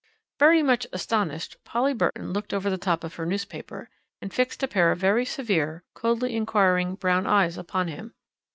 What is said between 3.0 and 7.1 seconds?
of her newspaper, and fixed a pair of very severe, coldly inquiring